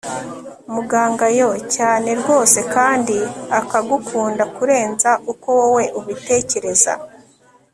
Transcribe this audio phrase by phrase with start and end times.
[0.73, 3.17] Muganga yoooo cyane rwose kandi
[3.59, 6.93] akagukunda kurenza uko wowe ubitekereza